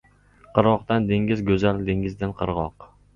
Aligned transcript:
•Qirg‘oqdan 0.53 1.05
dengiz 1.11 1.43
go‘zal, 1.49 1.83
dengizdan— 1.91 2.33
qirg‘oq. 2.41 2.89